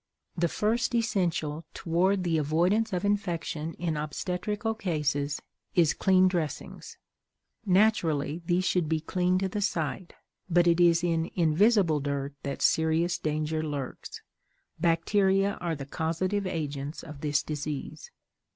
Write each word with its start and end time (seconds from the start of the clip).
The 0.35 0.47
first 0.47 0.95
essential 0.95 1.63
toward 1.75 2.23
the 2.23 2.39
avoidance 2.39 2.91
of 2.91 3.05
infection 3.05 3.75
in 3.75 3.95
obstetrical 3.97 4.73
cases 4.73 5.39
is 5.75 5.93
clean 5.93 6.27
dressings. 6.27 6.97
Naturally, 7.67 8.41
these 8.47 8.65
should 8.65 8.89
be 8.89 8.99
clean 8.99 9.37
to 9.37 9.47
the 9.47 9.61
sight, 9.61 10.13
but 10.49 10.65
it 10.65 10.79
is 10.79 11.03
in 11.03 11.29
invisible 11.35 11.99
dirt 11.99 12.33
that 12.41 12.63
serious 12.63 13.19
danger 13.19 13.61
lurks; 13.61 14.23
bacteria 14.79 15.53
are 15.61 15.75
the 15.75 15.85
causative 15.85 16.47
agents 16.47 17.03
of 17.03 17.21
this 17.21 17.43
disease. 17.43 18.09